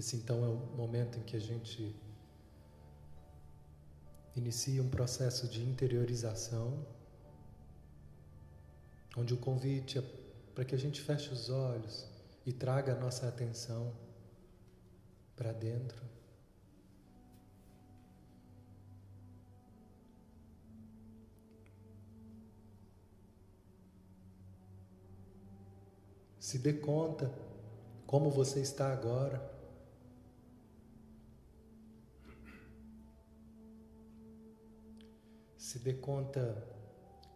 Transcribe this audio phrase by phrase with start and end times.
[0.00, 1.94] Esse então é o momento em que a gente
[4.34, 6.86] inicia um processo de interiorização,
[9.14, 10.02] onde o convite é
[10.54, 12.08] para que a gente feche os olhos
[12.46, 13.92] e traga a nossa atenção
[15.36, 16.02] para dentro.
[26.38, 27.30] Se dê conta
[28.06, 29.59] como você está agora.
[35.70, 36.66] Se dê conta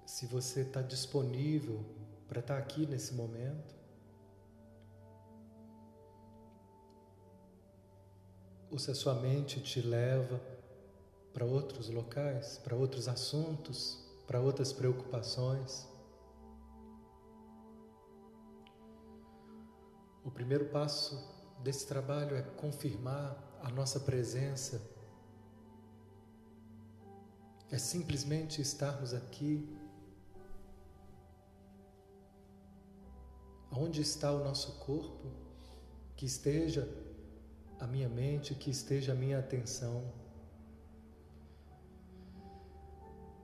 [0.04, 1.84] se você está disponível
[2.26, 3.72] para estar tá aqui nesse momento.
[8.72, 10.40] Ou se a sua mente te leva
[11.32, 15.88] para outros locais, para outros assuntos, para outras preocupações.
[20.24, 21.24] O primeiro passo
[21.62, 24.82] desse trabalho é confirmar a nossa presença,
[27.70, 29.68] é simplesmente estarmos aqui.
[33.70, 35.32] Onde está o nosso corpo?
[36.16, 36.88] Que esteja
[37.80, 40.12] a minha mente, que esteja a minha atenção.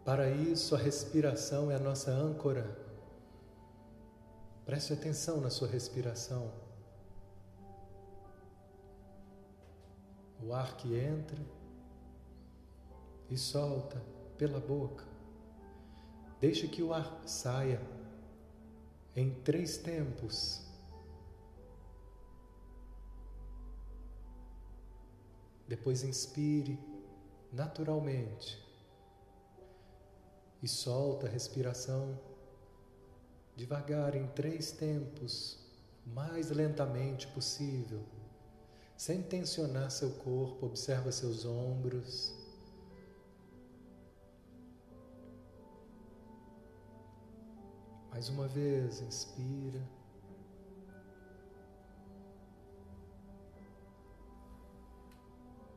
[0.05, 2.79] Para isso, a respiração é a nossa âncora.
[4.65, 6.53] Preste atenção na sua respiração.
[10.43, 11.39] o ar que entra
[13.31, 14.03] e solta
[14.37, 15.05] pela boca.
[16.41, 17.81] Deixe que o ar saia
[19.15, 20.67] em três tempos.
[25.69, 26.79] Depois inspire
[27.53, 28.59] naturalmente
[30.63, 32.19] e solta a respiração
[33.57, 35.59] devagar em três tempos,
[36.07, 38.01] mais lentamente possível.
[38.97, 42.35] Sem tensionar seu corpo, observa seus ombros.
[48.21, 49.83] Mais uma vez, inspira.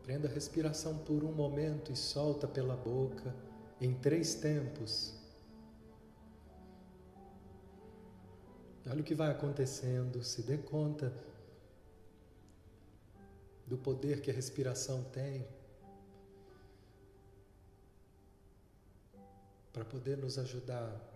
[0.02, 3.34] Prenda a respiração por um momento e solta pela boca
[3.80, 5.18] em três tempos.
[8.88, 11.14] Olha o que vai acontecendo, se dê conta
[13.66, 15.48] do poder que a respiração tem
[19.72, 21.13] para poder nos ajudar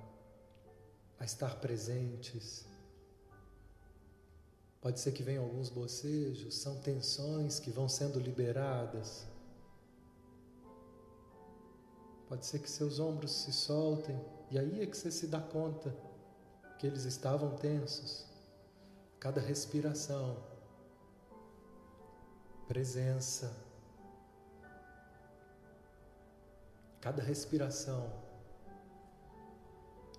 [1.19, 2.65] a estar presentes.
[4.81, 9.25] Pode ser que venham alguns bocejos, são tensões que vão sendo liberadas.
[12.27, 14.19] Pode ser que seus ombros se soltem
[14.51, 15.95] e aí é que você se dá conta
[16.77, 18.25] que eles estavam tensos.
[19.19, 20.37] Cada respiração
[22.67, 23.55] presença.
[26.99, 28.11] Cada respiração,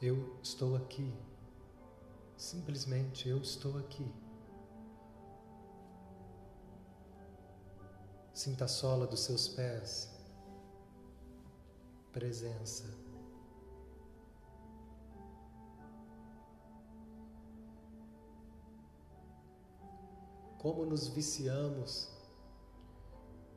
[0.01, 1.13] eu estou aqui.
[2.37, 4.07] Simplesmente eu estou aqui.
[8.33, 10.09] Sinta a sola dos seus pés.
[12.13, 12.85] Presença.
[20.59, 22.09] Como nos viciamos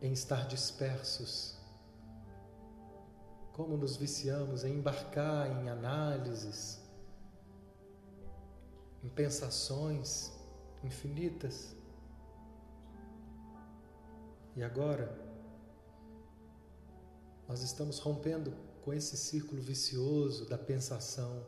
[0.02, 1.60] em estar dispersos.
[3.61, 6.79] Como nos viciamos em embarcar em análises,
[9.03, 10.31] em pensações
[10.83, 11.75] infinitas.
[14.55, 15.16] E agora,
[17.47, 18.51] nós estamos rompendo
[18.81, 21.45] com esse círculo vicioso da pensação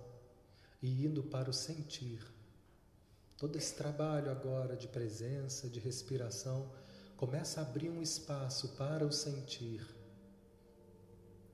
[0.84, 2.24] e indo para o sentir.
[3.38, 6.72] Todo esse trabalho agora de presença, de respiração,
[7.18, 10.03] começa a abrir um espaço para o sentir.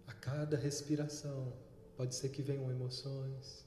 [0.09, 1.53] A cada respiração,
[1.95, 3.63] pode ser que venham emoções.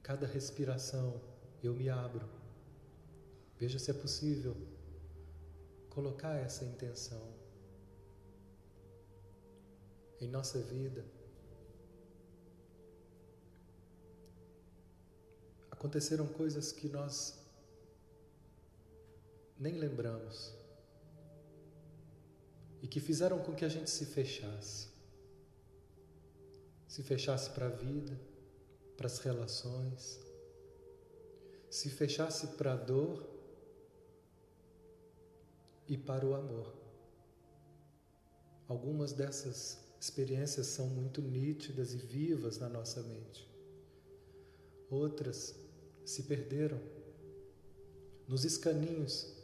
[0.00, 1.20] A cada respiração,
[1.62, 2.28] eu me abro.
[3.60, 4.56] Veja se é possível
[5.88, 7.24] colocar essa intenção
[10.20, 11.04] em nossa vida.
[15.70, 17.38] Aconteceram coisas que nós
[19.56, 20.63] nem lembramos
[22.84, 24.88] e que fizeram com que a gente se fechasse.
[26.86, 28.20] Se fechasse para a vida,
[28.94, 30.20] para as relações,
[31.70, 33.26] se fechasse para a dor
[35.88, 36.74] e para o amor.
[38.68, 43.48] Algumas dessas experiências são muito nítidas e vivas na nossa mente.
[44.90, 45.54] Outras
[46.04, 46.78] se perderam
[48.28, 49.42] nos escaninhos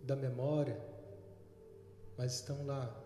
[0.00, 0.94] da memória,
[2.16, 3.02] mas estão lá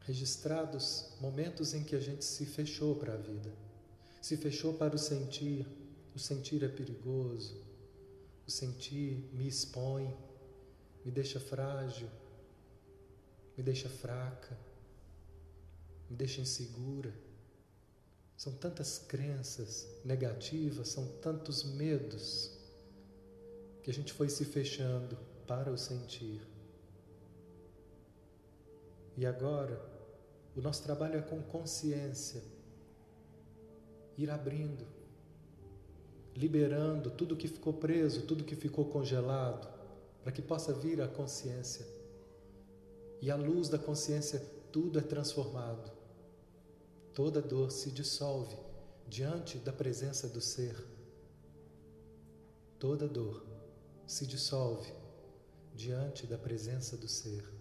[0.00, 3.52] registrados momentos em que a gente se fechou para a vida,
[4.22, 5.66] se fechou para o sentir.
[6.14, 7.62] O sentir é perigoso,
[8.44, 10.12] o sentir me expõe,
[11.04, 12.08] me deixa frágil,
[13.56, 14.58] me deixa fraca,
[16.10, 17.14] me deixa insegura.
[18.36, 22.50] São tantas crenças negativas, são tantos medos
[23.84, 26.40] que a gente foi se fechando para o sentir.
[29.18, 29.84] E agora,
[30.54, 32.40] o nosso trabalho é com consciência,
[34.16, 34.86] ir abrindo,
[36.36, 39.68] liberando tudo que ficou preso, tudo que ficou congelado,
[40.22, 41.84] para que possa vir a consciência.
[43.20, 44.38] E à luz da consciência,
[44.70, 45.90] tudo é transformado.
[47.12, 48.56] Toda dor se dissolve
[49.08, 50.76] diante da presença do ser.
[52.78, 53.44] Toda dor
[54.06, 54.92] se dissolve
[55.74, 57.57] diante da presença do ser,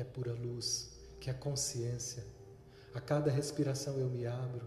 [0.00, 2.24] que é pura luz, que é consciência.
[2.94, 4.66] A cada respiração eu me abro,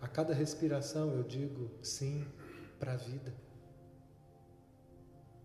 [0.00, 2.26] a cada respiração eu digo sim
[2.78, 3.34] para a vida.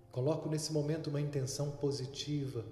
[0.10, 2.64] Coloco nesse momento uma intenção positiva.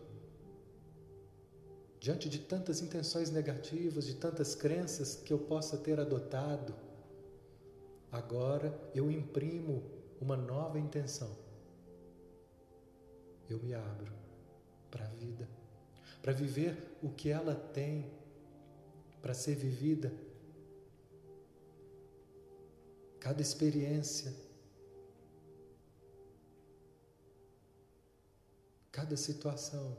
[2.00, 6.74] Diante de tantas intenções negativas, de tantas crenças que eu possa ter adotado,
[8.10, 9.84] agora eu imprimo
[10.22, 11.36] uma nova intenção.
[13.50, 14.14] Eu me abro
[14.90, 15.50] para a vida,
[16.24, 18.12] para viver o que ela tem
[19.22, 20.12] para ser vivida.
[23.20, 24.34] Cada experiência
[28.94, 29.98] cada situação.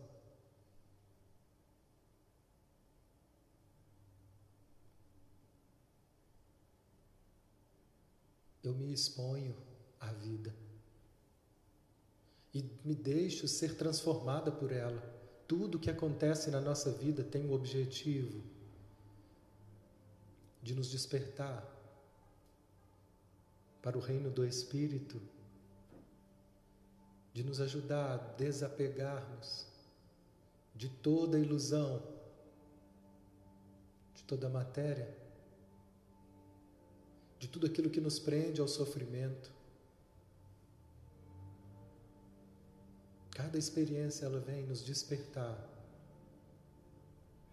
[8.62, 9.55] Eu me exponho
[10.00, 10.55] à vida
[12.55, 15.03] e me deixo ser transformada por ela.
[15.46, 18.43] Tudo que acontece na nossa vida tem o objetivo
[20.62, 21.62] de nos despertar
[23.82, 25.20] para o reino do Espírito
[27.35, 29.67] de nos ajudar a desapegarmos
[30.73, 32.00] de toda ilusão,
[34.14, 35.12] de toda matéria,
[37.41, 39.50] de tudo aquilo que nos prende ao sofrimento.
[43.35, 45.59] Cada experiência ela vem nos despertar.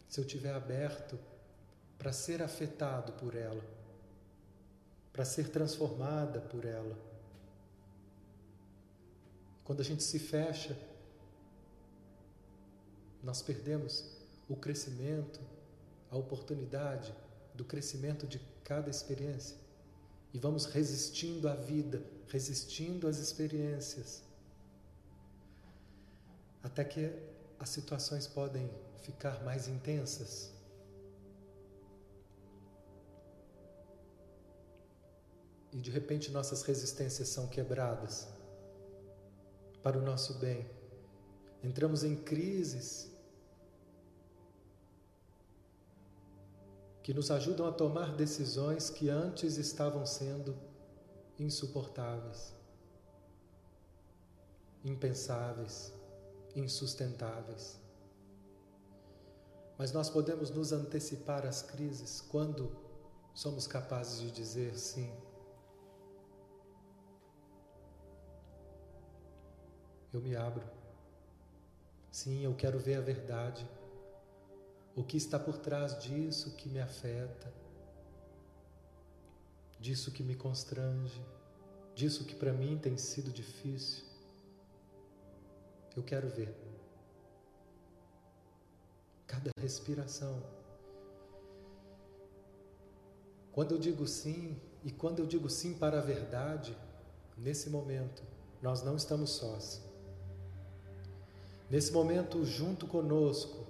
[0.07, 1.19] Se eu tiver aberto
[1.97, 3.63] para ser afetado por ela,
[5.11, 6.97] para ser transformada por ela.
[9.63, 10.77] Quando a gente se fecha,
[13.23, 14.05] nós perdemos
[14.47, 15.39] o crescimento,
[16.09, 17.13] a oportunidade
[17.53, 19.57] do crescimento de cada experiência.
[20.33, 24.23] E vamos resistindo à vida, resistindo às experiências.
[26.63, 27.11] Até que
[27.59, 28.69] as situações podem
[29.01, 30.51] ficar mais intensas.
[35.71, 38.27] E de repente nossas resistências são quebradas
[39.81, 40.69] para o nosso bem.
[41.63, 43.11] Entramos em crises
[47.03, 50.55] que nos ajudam a tomar decisões que antes estavam sendo
[51.39, 52.53] insuportáveis,
[54.83, 55.93] impensáveis,
[56.55, 57.79] insustentáveis.
[59.77, 62.75] Mas nós podemos nos antecipar às crises quando
[63.33, 65.11] somos capazes de dizer sim
[70.13, 70.63] eu me abro.
[72.11, 73.65] Sim, eu quero ver a verdade.
[74.95, 77.51] O que está por trás disso que me afeta,
[79.79, 81.25] disso que me constrange,
[81.95, 84.10] disso que para mim tem sido difícil.
[85.95, 86.53] Eu quero ver.
[89.27, 90.41] Cada respiração.
[93.51, 96.75] Quando eu digo sim, e quando eu digo sim para a verdade,
[97.37, 98.23] nesse momento,
[98.61, 99.81] nós não estamos sós.
[101.69, 103.65] Nesse momento, junto conosco,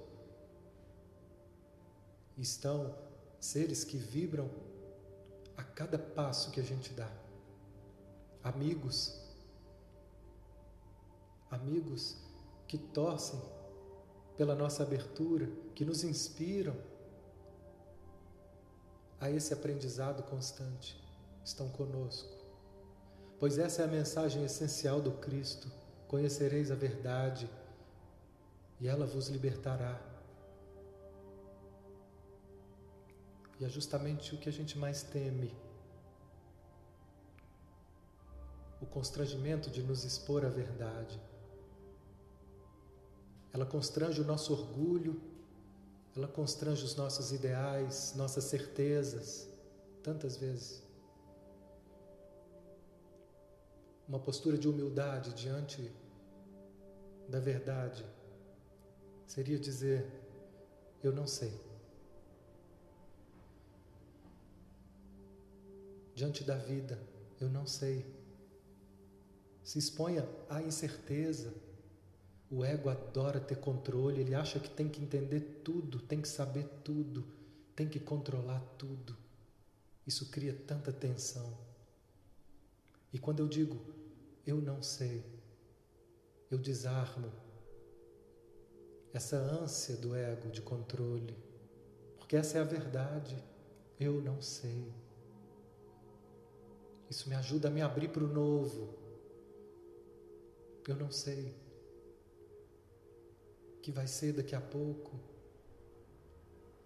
[2.38, 2.96] estão
[3.40, 4.50] seres que vibram
[5.58, 7.10] a cada passo que a gente dá.
[8.44, 9.20] Amigos,
[11.52, 12.18] amigos
[12.68, 13.40] que torcem
[14.38, 16.76] pela nossa abertura, que nos inspiram
[19.20, 21.00] a esse aprendizado constante,
[21.44, 22.42] estão conosco.
[23.40, 25.72] Pois essa é a mensagem essencial do Cristo:
[26.08, 27.50] conhecereis a verdade
[28.80, 30.02] e ela vos libertará.
[33.60, 35.56] E é justamente o que a gente mais teme
[38.82, 41.22] o constrangimento de nos expor à verdade.
[43.54, 45.22] Ela constrange o nosso orgulho,
[46.16, 49.48] ela constrange os nossos ideais, nossas certezas,
[50.04, 50.84] tantas vezes.
[54.08, 55.92] Uma postura de humildade diante
[57.30, 58.06] da verdade
[59.26, 60.06] seria dizer:
[61.02, 61.54] Eu não sei.
[66.14, 67.00] Diante da vida,
[67.40, 68.06] eu não sei.
[69.64, 71.54] Se exponha à incerteza.
[72.52, 76.68] O ego adora ter controle, ele acha que tem que entender tudo, tem que saber
[76.84, 77.24] tudo,
[77.74, 79.16] tem que controlar tudo.
[80.06, 81.58] Isso cria tanta tensão.
[83.14, 83.80] E quando eu digo
[84.46, 85.24] eu não sei,
[86.50, 87.32] eu desarmo
[89.14, 91.38] essa ânsia do ego de controle,
[92.18, 93.42] porque essa é a verdade.
[94.00, 94.92] Eu não sei.
[97.10, 98.98] Isso me ajuda a me abrir para o novo.
[100.88, 101.61] Eu não sei
[103.82, 105.12] que vai ser daqui a pouco,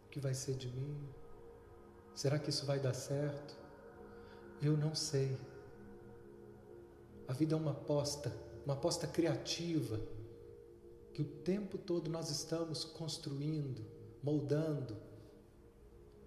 [0.05, 1.09] o que vai ser de mim.
[2.15, 3.55] Será que isso vai dar certo?
[4.61, 5.37] Eu não sei.
[7.27, 8.31] A vida é uma aposta,
[8.63, 9.99] uma aposta criativa,
[11.13, 13.85] que o tempo todo nós estamos construindo,
[14.23, 14.97] moldando,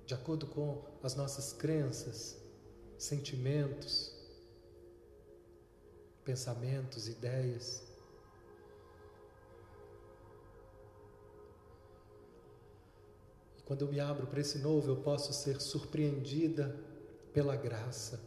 [0.04, 2.40] de acordo com as nossas crenças,
[2.96, 4.14] sentimentos,
[6.24, 7.87] pensamentos, ideias.
[13.68, 16.74] Quando eu me abro para esse novo, eu posso ser surpreendida
[17.32, 18.20] pela graça.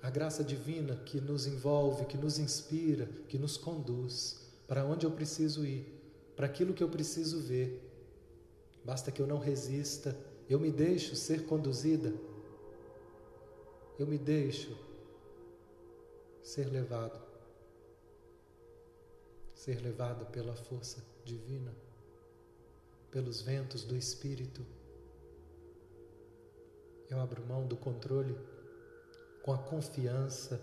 [0.00, 5.10] A graça divina que nos envolve, que nos inspira, que nos conduz para onde eu
[5.10, 5.84] preciso ir,
[6.34, 7.84] para aquilo que eu preciso ver.
[8.82, 10.16] Basta que eu não resista,
[10.48, 12.14] eu me deixo ser conduzida
[13.98, 14.78] eu me deixo
[16.40, 17.20] ser levado,
[19.52, 21.74] ser levado pela força divina,
[23.10, 24.64] pelos ventos do Espírito.
[27.08, 28.36] Eu abro mão do controle
[29.42, 30.60] com a confiança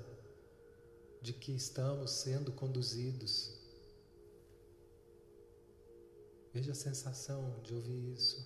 [1.22, 3.52] de que estamos sendo conduzidos.
[6.54, 8.46] Veja a sensação de ouvir isso.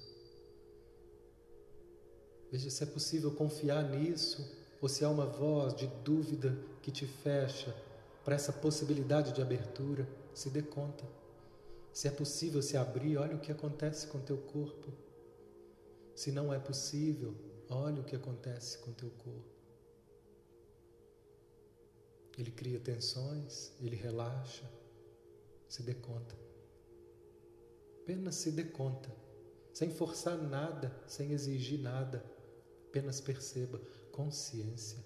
[2.49, 4.49] Veja se é possível confiar nisso
[4.81, 7.75] ou se há uma voz de dúvida que te fecha
[8.23, 11.03] para essa possibilidade de abertura, se dê conta.
[11.93, 14.93] Se é possível se abrir, olha o que acontece com teu corpo.
[16.15, 17.35] Se não é possível,
[17.69, 19.49] olha o que acontece com teu corpo.
[22.37, 24.69] Ele cria tensões, ele relaxa.
[25.67, 26.35] Se dê conta.
[28.01, 29.15] Apenas se dê conta,
[29.71, 32.25] sem forçar nada, sem exigir nada.
[32.87, 33.79] Apenas perceba
[34.11, 34.97] consciência,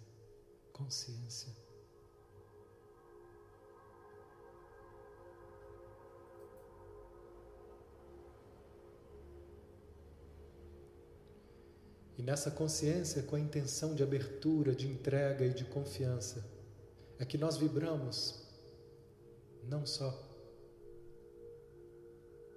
[0.72, 1.63] consciência.
[12.18, 16.46] E nessa consciência, com a intenção de abertura, de entrega e de confiança,
[17.18, 18.44] é que nós vibramos
[19.68, 20.32] não só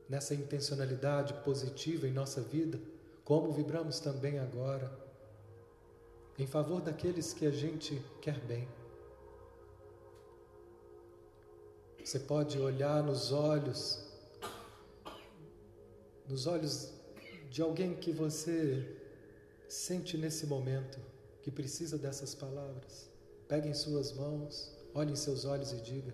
[0.08, 2.78] nessa intencionalidade positiva em nossa vida,
[3.24, 4.90] como vibramos também agora
[6.38, 8.68] em favor daqueles que a gente quer bem.
[12.04, 14.06] Você pode olhar nos olhos,
[16.28, 16.92] nos olhos
[17.50, 18.96] de alguém que você
[19.68, 20.98] sente nesse momento,
[21.42, 23.08] que precisa dessas palavras.
[23.48, 26.12] Pegue em suas mãos, olhe em seus olhos e diga: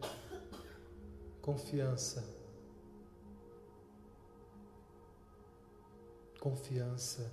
[1.40, 2.23] confiança.
[6.38, 7.30] Confiança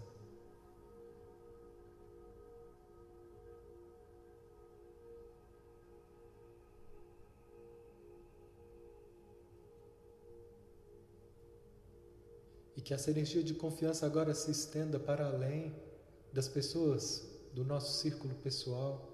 [12.79, 15.75] E que essa energia de confiança agora se estenda para além
[16.31, 19.09] das pessoas do nosso círculo pessoal,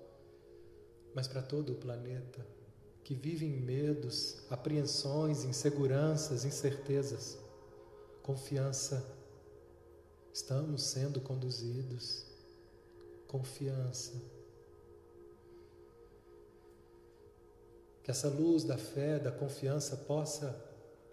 [1.13, 2.45] mas para todo o planeta,
[3.03, 7.37] que vive em medos, apreensões, inseguranças, incertezas.
[8.23, 9.05] Confiança.
[10.33, 12.25] Estamos sendo conduzidos.
[13.27, 14.13] Confiança.
[18.03, 20.59] Que essa luz da fé, da confiança possa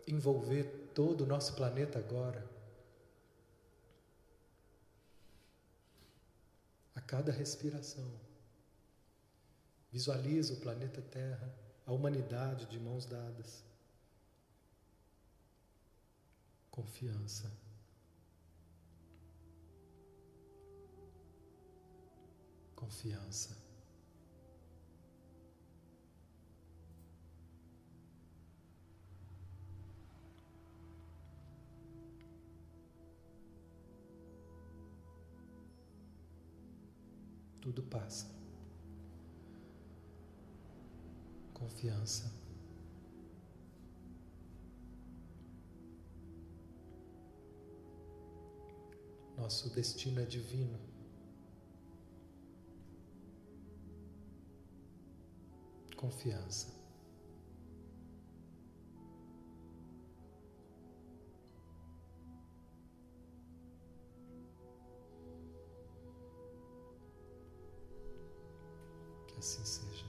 [0.06, 2.42] envolver todo o nosso planeta agora.
[7.02, 8.10] Cada respiração.
[9.90, 11.54] Visualiza o planeta Terra,
[11.86, 13.62] a humanidade de mãos dadas.
[16.70, 17.52] Confiança.
[22.74, 23.71] Confiança.
[37.92, 38.26] Passa.
[41.52, 42.32] Confiança.
[49.36, 50.78] Nosso destino é divino.
[55.94, 56.81] Confiança.
[69.42, 70.06] Assim seja.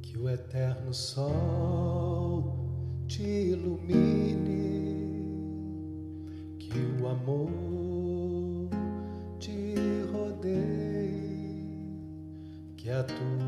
[0.00, 2.54] Que o eterno sol
[3.06, 4.70] te ilumine,
[6.58, 8.70] que o amor
[9.38, 9.74] te
[10.10, 11.60] rodeie,
[12.78, 13.45] que a tua